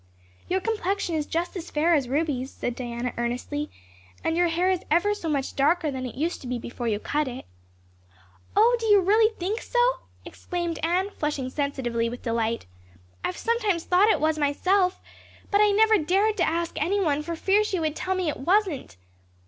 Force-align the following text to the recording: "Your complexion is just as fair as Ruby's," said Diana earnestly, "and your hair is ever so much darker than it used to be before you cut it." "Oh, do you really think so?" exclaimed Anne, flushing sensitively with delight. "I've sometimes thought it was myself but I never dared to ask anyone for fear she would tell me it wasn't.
"Your 0.49 0.59
complexion 0.59 1.13
is 1.13 1.27
just 1.27 1.55
as 1.55 1.69
fair 1.69 1.93
as 1.93 2.09
Ruby's," 2.09 2.49
said 2.51 2.73
Diana 2.75 3.13
earnestly, 3.17 3.69
"and 4.23 4.35
your 4.35 4.47
hair 4.47 4.67
is 4.71 4.81
ever 4.89 5.13
so 5.13 5.29
much 5.29 5.55
darker 5.55 5.91
than 5.91 6.07
it 6.07 6.15
used 6.15 6.41
to 6.41 6.47
be 6.47 6.57
before 6.57 6.87
you 6.87 6.97
cut 6.97 7.27
it." 7.27 7.45
"Oh, 8.55 8.75
do 8.79 8.87
you 8.87 8.99
really 8.99 9.31
think 9.35 9.61
so?" 9.61 9.97
exclaimed 10.25 10.79
Anne, 10.81 11.11
flushing 11.11 11.51
sensitively 11.51 12.09
with 12.09 12.23
delight. 12.23 12.65
"I've 13.23 13.37
sometimes 13.37 13.83
thought 13.83 14.09
it 14.09 14.19
was 14.19 14.39
myself 14.39 14.99
but 15.51 15.61
I 15.61 15.69
never 15.69 15.99
dared 15.99 16.35
to 16.37 16.47
ask 16.49 16.81
anyone 16.81 17.21
for 17.21 17.35
fear 17.35 17.63
she 17.63 17.79
would 17.79 17.95
tell 17.95 18.15
me 18.15 18.27
it 18.27 18.37
wasn't. 18.39 18.97